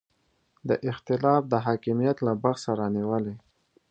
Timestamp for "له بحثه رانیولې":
2.27-3.35